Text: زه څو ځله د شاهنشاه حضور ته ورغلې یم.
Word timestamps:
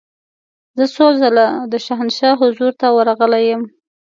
زه 0.77 0.85
څو 0.95 1.07
ځله 1.19 1.47
د 1.71 1.73
شاهنشاه 1.85 2.39
حضور 2.41 2.71
ته 2.81 2.87
ورغلې 2.97 3.41
یم. 3.49 3.63